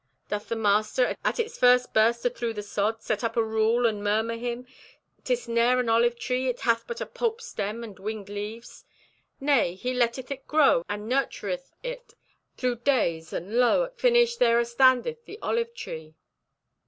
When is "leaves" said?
8.27-8.83